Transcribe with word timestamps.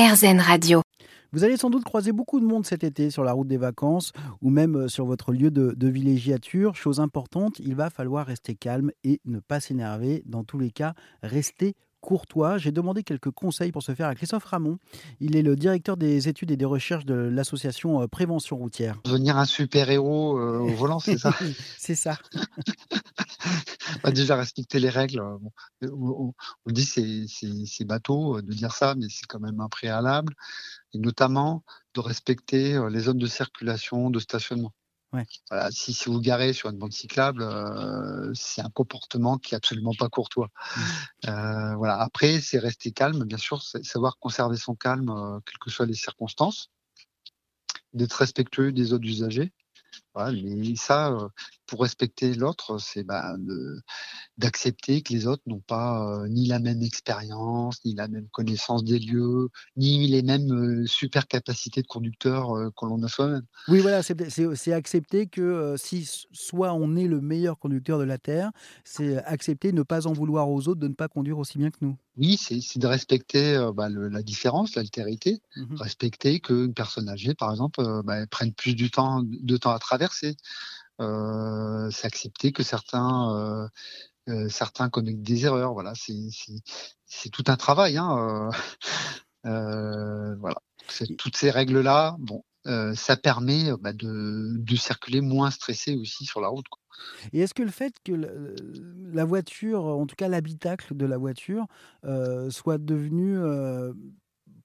RZN 0.00 0.40
Radio. 0.40 0.80
Vous 1.32 1.44
allez 1.44 1.58
sans 1.58 1.68
doute 1.68 1.84
croiser 1.84 2.12
beaucoup 2.12 2.40
de 2.40 2.46
monde 2.46 2.64
cet 2.64 2.84
été 2.84 3.10
sur 3.10 3.22
la 3.22 3.32
route 3.32 3.48
des 3.48 3.58
vacances 3.58 4.14
ou 4.40 4.48
même 4.48 4.74
euh, 4.74 4.88
sur 4.88 5.04
votre 5.04 5.30
lieu 5.30 5.50
de, 5.50 5.74
de 5.76 5.88
villégiature. 5.88 6.74
Chose 6.74 7.00
importante, 7.00 7.58
il 7.58 7.74
va 7.74 7.90
falloir 7.90 8.24
rester 8.26 8.54
calme 8.54 8.92
et 9.04 9.20
ne 9.26 9.40
pas 9.40 9.60
s'énerver. 9.60 10.22
Dans 10.24 10.42
tous 10.42 10.58
les 10.58 10.70
cas, 10.70 10.94
rester 11.22 11.74
courtois. 12.00 12.58
J'ai 12.58 12.72
demandé 12.72 13.02
quelques 13.02 13.30
conseils 13.30 13.72
pour 13.72 13.82
ce 13.82 13.94
faire 13.94 14.08
à 14.08 14.14
Christophe 14.14 14.44
Ramon. 14.44 14.78
Il 15.20 15.36
est 15.36 15.42
le 15.42 15.56
directeur 15.56 15.96
des 15.96 16.28
études 16.28 16.50
et 16.50 16.56
des 16.56 16.64
recherches 16.64 17.04
de 17.04 17.14
l'association 17.14 18.02
euh, 18.02 18.06
Prévention 18.06 18.56
routière. 18.56 18.96
Devenir 19.04 19.36
un 19.36 19.44
super-héros 19.44 20.38
euh, 20.38 20.58
au 20.58 20.68
volant, 20.68 20.98
c'est 20.98 21.18
ça? 21.18 21.32
C'est 21.78 21.94
ça. 21.94 22.18
Bah, 24.02 24.10
déjà, 24.10 24.36
respecter 24.36 24.78
les 24.78 24.90
règles. 24.90 25.22
On, 25.82 26.32
on 26.66 26.70
dit 26.70 26.84
c'est 26.84 27.26
c'est 27.28 27.84
bateau 27.84 28.40
de 28.40 28.52
dire 28.52 28.72
ça, 28.72 28.94
mais 28.94 29.06
c'est 29.08 29.26
quand 29.26 29.40
même 29.40 29.60
un 29.60 29.68
préalable. 29.68 30.34
Et 30.92 30.98
notamment 30.98 31.64
de 31.94 32.00
respecter 32.00 32.74
euh, 32.74 32.90
les 32.90 33.00
zones 33.00 33.18
de 33.18 33.26
circulation, 33.26 34.10
de 34.10 34.18
stationnement. 34.18 34.72
Ouais. 35.12 35.26
Voilà, 35.50 35.70
si, 35.72 35.92
si 35.92 36.08
vous 36.08 36.20
garez 36.20 36.52
sur 36.52 36.70
une 36.70 36.78
bande 36.78 36.92
cyclable, 36.92 37.42
euh, 37.42 38.30
c'est 38.34 38.62
un 38.62 38.70
comportement 38.70 39.38
qui 39.38 39.54
est 39.54 39.56
absolument 39.56 39.92
pas 39.98 40.08
courtois. 40.08 40.50
Mmh. 40.76 40.80
Euh, 41.28 41.74
voilà. 41.76 42.00
Après, 42.00 42.40
c'est 42.40 42.58
rester 42.58 42.92
calme, 42.92 43.24
bien 43.24 43.38
sûr, 43.38 43.60
c'est 43.62 43.84
savoir 43.84 44.18
conserver 44.18 44.56
son 44.56 44.76
calme, 44.76 45.10
euh, 45.10 45.40
quelles 45.44 45.58
que 45.58 45.70
soient 45.70 45.86
les 45.86 45.94
circonstances, 45.94 46.70
d'être 47.92 48.14
respectueux 48.14 48.70
des 48.70 48.92
autres 48.92 49.06
usagers. 49.06 49.52
Voilà, 50.14 50.32
mais 50.32 50.74
ça, 50.74 51.16
pour 51.66 51.82
respecter 51.82 52.34
l'autre, 52.34 52.78
c'est 52.78 53.04
bah, 53.04 53.36
d'accepter 54.38 55.02
que 55.02 55.12
les 55.12 55.26
autres 55.26 55.42
n'ont 55.46 55.60
pas 55.60 56.22
euh, 56.22 56.28
ni 56.28 56.46
la 56.46 56.58
même 56.58 56.82
expérience, 56.82 57.78
ni 57.84 57.94
la 57.94 58.08
même 58.08 58.28
connaissance 58.30 58.84
des 58.84 58.98
lieux, 58.98 59.48
ni 59.76 60.08
les 60.08 60.22
mêmes 60.22 60.52
euh, 60.52 60.86
super 60.86 61.26
capacités 61.26 61.82
de 61.82 61.86
conducteur 61.86 62.56
euh, 62.56 62.70
que 62.76 62.86
l'on 62.86 63.02
a 63.02 63.08
soi-même. 63.08 63.46
Oui, 63.68 63.78
voilà, 63.80 64.02
c'est 64.02 64.72
accepter 64.72 65.26
que 65.28 65.76
si 65.78 66.04
soit 66.32 66.72
on 66.72 66.96
est 66.96 67.06
le 67.06 67.20
meilleur 67.20 67.58
conducteur 67.58 67.98
de 68.00 68.04
la 68.04 68.18
Terre, 68.18 68.50
c'est 68.84 69.18
accepter 69.24 69.72
ne 69.72 69.82
pas 69.82 70.06
en 70.08 70.12
vouloir 70.12 70.50
aux 70.50 70.66
autres 70.66 70.80
de 70.80 70.88
ne 70.88 70.94
pas 70.94 71.06
conduire 71.08 71.38
aussi 71.38 71.56
bien 71.58 71.70
que 71.70 71.78
nous. 71.82 71.96
Oui, 72.16 72.36
c'est 72.36 72.78
de 72.78 72.86
respecter 72.86 73.70
bah, 73.74 73.88
le- 73.88 74.08
la 74.08 74.22
différence, 74.22 74.74
l'altérité, 74.74 75.40
Mhm. 75.56 75.80
respecter 75.80 76.40
qu'une 76.40 76.74
personne 76.74 77.08
âgée, 77.08 77.34
par 77.34 77.50
exemple, 77.50 77.82
bah, 78.04 78.26
prenne 78.26 78.52
plus 78.52 78.74
du 78.74 78.90
temps, 78.90 79.22
de 79.24 79.56
temps 79.56 79.70
à 79.70 79.78
traverser. 80.00 80.36
Euh, 81.00 81.90
c'est 81.90 82.06
accepter 82.06 82.52
que 82.52 82.62
certains, 82.62 83.34
euh, 83.36 83.68
euh, 84.30 84.48
certains 84.48 84.88
commettent 84.90 85.22
des 85.22 85.44
erreurs. 85.46 85.72
Voilà, 85.74 85.92
c'est 85.94 86.28
c'est- 86.30 86.62
c'est 87.06 87.30
tout 87.30 87.44
un 87.48 87.56
travail. 87.56 87.96
Hein, 87.98 88.50
voilà, 90.40 90.56
C'est- 90.88 91.16
toutes 91.16 91.36
ces 91.36 91.50
règles-là, 91.50 92.16
bon, 92.18 92.44
euh, 92.66 92.94
ça 92.94 93.16
permet 93.16 93.70
bah, 93.80 93.92
de, 93.92 94.56
de 94.58 94.76
circuler 94.76 95.20
moins 95.20 95.50
stressé 95.50 95.96
aussi 95.96 96.24
sur 96.26 96.40
la 96.40 96.48
route. 96.48 96.66
quoi. 96.68 96.80
Et 97.32 97.40
est-ce 97.40 97.54
que 97.54 97.62
le 97.62 97.70
fait 97.70 97.94
que 98.04 98.12
le- 98.12 98.54
la 99.12 99.24
voiture, 99.24 99.84
en 99.84 100.06
tout 100.06 100.16
cas 100.16 100.28
l'habitacle 100.28 100.94
de 100.96 101.06
la 101.06 101.16
voiture, 101.16 101.66
euh, 102.04 102.50
soit 102.50 102.78
devenu, 102.78 103.38
euh, 103.38 103.92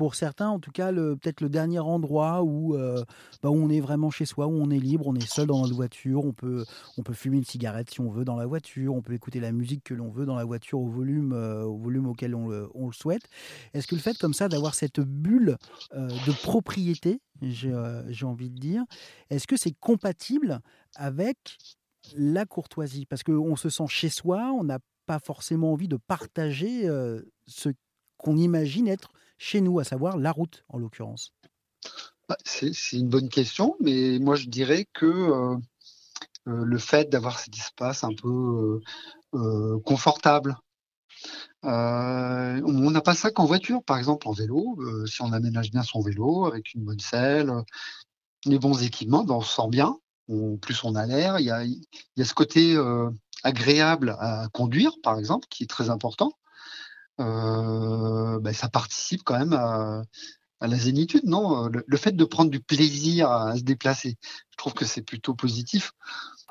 pour 0.00 0.14
certains 0.14 0.48
en 0.48 0.58
tout 0.58 0.70
cas, 0.70 0.90
peut-être 0.94 1.42
le 1.42 1.50
dernier 1.50 1.78
endroit 1.78 2.42
où, 2.42 2.74
euh, 2.74 3.04
bah, 3.42 3.50
où 3.50 3.54
on 3.54 3.68
est 3.68 3.80
vraiment 3.80 4.08
chez 4.08 4.24
soi, 4.24 4.46
où 4.46 4.52
on 4.52 4.70
est 4.70 4.78
libre, 4.78 5.06
on 5.06 5.14
est 5.14 5.30
seul 5.30 5.48
dans 5.48 5.60
notre 5.60 5.74
voiture, 5.74 6.24
on 6.24 6.32
peut, 6.32 6.64
fumer 7.12 7.36
une 7.36 7.44
cigarette 7.44 7.90
si 7.90 8.00
on 8.00 8.08
veut 8.08 8.24
dans 8.24 8.36
la 8.36 8.46
voiture, 8.46 8.94
on 8.94 9.02
peut 9.02 9.12
écouter 9.12 9.40
la 9.40 9.52
musique 9.52 9.84
que 9.84 9.92
l'on 9.92 10.08
veut 10.08 10.24
dans 10.24 10.36
la 10.36 10.46
voiture 10.46 10.80
au 10.80 10.88
volume, 10.88 11.34
euh, 11.34 11.64
au 11.64 11.76
volume 11.76 12.06
auquel 12.06 12.34
on 12.34 12.48
le, 12.48 12.70
souhaite. 12.92 13.28
Est-ce 13.74 13.86
que 13.86 13.94
le 13.94 14.00
fait 14.00 14.16
comme 14.16 14.32
ça 14.32 14.48
d'avoir 14.48 14.74
cette 14.74 15.00
bulle 15.00 15.58
euh, 15.92 16.08
de 16.08 16.32
propriété, 16.44 17.20
j'ai 17.42 17.74
envie 18.24 18.48
de 18.48 18.58
dire, 18.58 18.82
est-ce 19.28 19.46
que 19.46 19.58
c'est 19.58 19.78
compatible 19.80 20.60
avec 20.96 21.36
la 22.16 22.46
courtoisie? 22.46 23.04
Parce 23.04 23.22
qu'on 23.22 23.54
se 23.54 23.68
sent 23.68 23.88
chez 23.88 24.08
soi, 24.08 24.50
on 24.58 24.64
n'a 24.64 24.78
pas 25.04 25.18
forcément 25.18 25.74
envie 25.74 25.88
de 25.88 25.98
partager 25.98 26.88
ce 27.46 27.68
qu'on 28.16 28.38
imagine 28.38 28.88
être 28.88 29.10
chez 29.40 29.62
nous, 29.62 29.80
à 29.80 29.84
savoir 29.84 30.18
la 30.18 30.32
route 30.32 30.64
en 30.68 30.78
l'occurrence. 30.78 31.32
Bah, 32.28 32.36
c'est 32.44 32.72
une 32.92 33.08
bonne 33.08 33.30
question, 33.30 33.74
mais 33.80 34.18
moi 34.20 34.36
je 34.36 34.46
dirais 34.46 34.86
que 34.92 35.06
euh, 35.06 35.56
euh, 36.46 36.64
le 36.64 36.78
fait 36.78 37.08
d'avoir 37.08 37.40
cet 37.40 37.56
espace 37.56 38.04
un 38.04 38.14
peu 38.14 38.80
euh, 39.34 39.78
confortable, 39.80 40.56
on 41.62 42.90
n'a 42.90 43.00
pas 43.00 43.14
ça 43.14 43.30
qu'en 43.30 43.46
voiture, 43.46 43.82
par 43.82 43.96
exemple 43.98 44.28
en 44.28 44.32
vélo. 44.32 44.78
si 45.06 45.22
on 45.22 45.32
aménage 45.32 45.70
bien 45.70 45.82
son 45.82 46.00
vélo 46.00 46.46
avec 46.46 46.74
une 46.74 46.84
bonne 46.84 47.00
selle, 47.00 47.52
les 48.44 48.58
bons 48.58 48.82
équipements, 48.82 49.24
ben, 49.24 49.34
on 49.34 49.40
se 49.40 49.56
sent 49.56 49.68
bien. 49.68 49.98
Plus 50.62 50.84
on 50.84 50.94
a 50.94 51.06
l'air, 51.06 51.38
il 51.40 51.46
y 51.46 51.50
a, 51.50 52.24
ce 52.24 52.34
côté 52.34 52.76
agréable 53.42 54.16
à 54.20 54.48
conduire, 54.52 54.92
par 55.02 55.18
exemple, 55.18 55.46
qui 55.50 55.64
est 55.64 55.66
très 55.66 55.90
important. 55.90 56.32
Euh, 57.20 58.38
ben, 58.40 58.54
ça 58.54 58.68
participe 58.68 59.22
quand 59.24 59.38
même 59.38 59.52
à, 59.52 60.02
à 60.60 60.66
la 60.66 60.76
zénitude, 60.76 61.24
non? 61.24 61.68
Le, 61.68 61.84
le 61.86 61.96
fait 61.96 62.16
de 62.16 62.24
prendre 62.24 62.50
du 62.50 62.60
plaisir 62.60 63.30
à 63.30 63.56
se 63.56 63.62
déplacer, 63.62 64.16
je 64.50 64.56
trouve 64.56 64.72
que 64.72 64.86
c'est 64.86 65.02
plutôt 65.02 65.34
positif. 65.34 65.92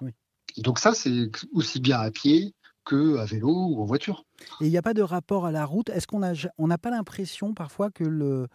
Oui. 0.01 0.11
Donc 0.57 0.77
ça, 0.79 0.93
c'est 0.93 1.31
aussi 1.53 1.79
bien 1.79 1.99
à 1.99 2.11
pied 2.11 2.53
que 2.85 3.17
à 3.17 3.25
vélo 3.25 3.49
ou 3.49 3.81
en 3.81 3.85
voiture. 3.85 4.25
Et 4.61 4.65
il 4.65 4.69
n'y 4.69 4.77
a 4.77 4.81
pas 4.81 4.93
de 4.93 5.01
rapport 5.01 5.45
à 5.45 5.51
la 5.51 5.65
route? 5.65 5.89
Est-ce 5.89 6.07
qu'on 6.07 6.19
n'a 6.19 6.33
on 6.57 6.67
pas 6.69 6.91
l'impression 6.91 7.53
parfois 7.53 7.91
que, 7.91 8.03
le, 8.03 8.47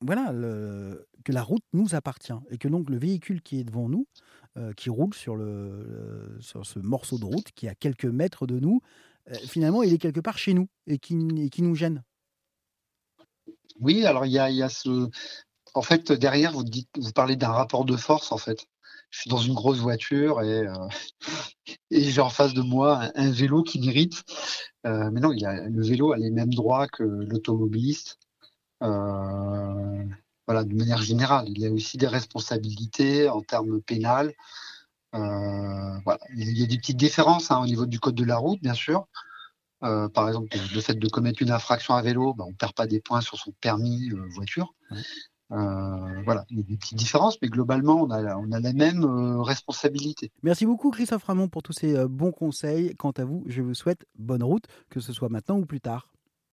voilà, 0.00 0.32
le- 0.32 1.06
que 1.24 1.32
la 1.32 1.42
route 1.42 1.64
nous 1.72 1.94
appartient 1.94 2.38
et 2.50 2.58
que 2.58 2.68
donc 2.68 2.88
le 2.90 2.98
véhicule 2.98 3.42
qui 3.42 3.60
est 3.60 3.64
devant 3.64 3.88
nous, 3.88 4.06
euh, 4.56 4.72
qui 4.72 4.90
roule 4.90 5.14
sur, 5.14 5.36
le, 5.36 6.36
sur 6.40 6.64
ce 6.64 6.78
morceau 6.78 7.18
de 7.18 7.24
route 7.24 7.50
qui 7.54 7.66
est 7.66 7.70
à 7.70 7.74
quelques 7.74 8.06
mètres 8.06 8.46
de 8.46 8.58
nous, 8.58 8.80
finalement 9.46 9.82
il 9.82 9.92
est 9.92 9.98
quelque 9.98 10.20
part 10.20 10.38
chez 10.38 10.54
nous 10.54 10.68
et 10.86 10.98
qui, 10.98 11.14
nous 11.14 11.74
gêne 11.74 12.02
Oui, 13.80 14.04
alors 14.06 14.26
il 14.26 14.32
y 14.32 14.38
a, 14.38 14.50
y 14.50 14.68
ce. 14.70 15.08
En 15.74 15.82
fait, 15.82 16.10
derrière, 16.12 16.52
vous 16.52 17.12
parlez 17.14 17.36
d'un 17.36 17.52
rapport 17.52 17.84
de 17.84 17.96
force, 17.96 18.32
en 18.32 18.38
fait. 18.38 18.66
Je 19.10 19.20
suis 19.20 19.30
dans 19.30 19.38
une 19.38 19.54
grosse 19.54 19.78
voiture 19.78 20.40
et, 20.42 20.66
euh, 20.66 20.88
j'ai 21.90 22.20
en 22.20 22.30
face 22.30 22.54
de 22.54 22.62
moi 22.62 23.10
un, 23.14 23.30
vélo 23.30 23.62
qui 23.62 23.80
m'irrite. 23.80 24.22
Euh, 24.86 25.10
mais 25.12 25.20
non, 25.20 25.32
il 25.32 25.44
a, 25.44 25.68
le 25.68 25.82
vélo 25.82 26.12
a 26.12 26.16
les 26.16 26.30
mêmes 26.30 26.54
droits 26.54 26.86
que 26.88 27.02
l'automobiliste. 27.02 28.18
Euh, 28.82 30.04
voilà, 30.46 30.64
de 30.64 30.74
manière 30.74 31.02
générale. 31.02 31.48
Il 31.48 31.66
a 31.66 31.70
aussi 31.70 31.96
des 31.96 32.06
responsabilités 32.06 33.28
en 33.28 33.42
termes 33.42 33.80
pénals. 33.82 34.32
Euh, 35.14 35.98
voilà. 36.04 36.20
Il 36.36 36.58
y 36.58 36.62
a 36.62 36.66
des 36.66 36.78
petites 36.78 36.96
différences 36.96 37.50
hein, 37.50 37.60
au 37.60 37.66
niveau 37.66 37.86
du 37.86 37.98
code 38.00 38.14
de 38.14 38.24
la 38.24 38.36
route, 38.36 38.60
bien 38.62 38.74
sûr. 38.74 39.06
Euh, 39.82 40.08
par 40.08 40.28
exemple, 40.28 40.48
le 40.74 40.80
fait 40.80 40.94
de 40.94 41.08
commettre 41.08 41.42
une 41.42 41.50
infraction 41.50 41.94
à 41.94 42.02
vélo, 42.02 42.34
ben, 42.34 42.44
on 42.46 42.50
ne 42.50 42.54
perd 42.54 42.74
pas 42.74 42.86
des 42.86 43.00
points 43.00 43.20
sur 43.20 43.38
son 43.38 43.52
permis 43.60 44.10
euh, 44.10 44.26
voiture. 44.34 44.74
Euh, 45.52 46.22
voilà, 46.24 46.44
il 46.50 46.58
y 46.58 46.60
a 46.60 46.62
des 46.62 46.76
petites 46.76 46.98
différences, 46.98 47.38
mais 47.42 47.48
globalement, 47.48 48.02
on 48.02 48.10
a, 48.10 48.36
on 48.36 48.52
a 48.52 48.60
la 48.60 48.72
même 48.72 49.04
responsabilité. 49.40 50.30
Merci 50.42 50.64
beaucoup 50.64 50.90
Christophe 50.90 51.24
Ramon 51.24 51.48
pour 51.48 51.62
tous 51.62 51.72
ces 51.72 52.06
bons 52.06 52.30
conseils. 52.30 52.94
Quant 52.96 53.10
à 53.12 53.24
vous, 53.24 53.42
je 53.46 53.62
vous 53.62 53.74
souhaite 53.74 54.04
bonne 54.16 54.44
route, 54.44 54.64
que 54.90 55.00
ce 55.00 55.12
soit 55.12 55.28
maintenant 55.28 55.58
ou 55.58 55.66
plus 55.66 55.80
tard. 55.80 56.08